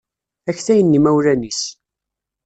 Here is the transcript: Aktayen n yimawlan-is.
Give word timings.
Aktayen 0.49 0.87
n 0.91 0.95
yimawlan-is. 0.97 1.61